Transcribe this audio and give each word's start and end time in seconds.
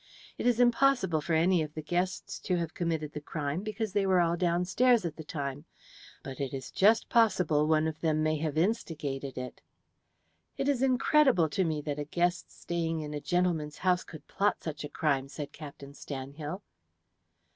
It 0.35 0.47
is 0.47 0.59
impossible 0.59 1.21
for 1.21 1.33
any 1.35 1.61
of 1.61 1.75
the 1.75 1.83
guests 1.83 2.39
to 2.39 2.55
have 2.57 2.73
committed 2.73 3.13
the 3.13 3.21
crime, 3.21 3.61
because 3.61 3.93
they 3.93 4.07
were 4.07 4.19
all 4.19 4.35
downstairs 4.35 5.05
at 5.05 5.15
the 5.15 5.23
time, 5.23 5.65
but 6.23 6.41
it 6.41 6.55
is 6.55 6.71
just 6.71 7.07
possible 7.07 7.67
one 7.67 7.85
of 7.87 8.01
them 8.01 8.23
may 8.23 8.37
have 8.39 8.57
instigated 8.57 9.37
it." 9.37 9.61
"It 10.57 10.67
is 10.67 10.81
incredible 10.81 11.49
to 11.49 11.63
me 11.63 11.81
that 11.81 11.99
a 11.99 12.05
guest 12.05 12.51
staying 12.51 13.01
in 13.01 13.13
a 13.13 13.21
gentleman's 13.21 13.77
house 13.77 14.03
could 14.03 14.27
plot 14.27 14.63
such 14.63 14.83
a 14.83 14.89
crime," 14.89 15.27
said 15.27 15.51
Captain 15.51 15.93
Stanhill. 15.93 16.63